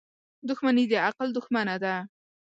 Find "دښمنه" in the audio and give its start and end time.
1.37-1.75